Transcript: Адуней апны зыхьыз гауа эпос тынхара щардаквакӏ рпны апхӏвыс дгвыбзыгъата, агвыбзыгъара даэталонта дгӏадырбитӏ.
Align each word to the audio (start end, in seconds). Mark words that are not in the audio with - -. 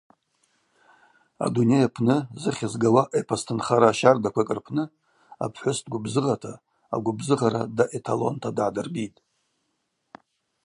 Адуней 1.45 1.83
апны 1.87 2.15
зыхьыз 2.41 2.73
гауа 2.81 3.03
эпос 3.19 3.41
тынхара 3.47 3.89
щардаквакӏ 3.99 4.51
рпны 4.57 4.83
апхӏвыс 5.43 5.79
дгвыбзыгъата, 5.85 6.53
агвыбзыгъара 6.93 7.61
даэталонта 7.77 8.49
дгӏадырбитӏ. 8.55 9.19